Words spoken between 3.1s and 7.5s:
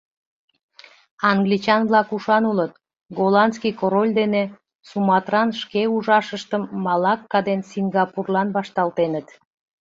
голландский король дене Суматран шке ужашыштым Малакка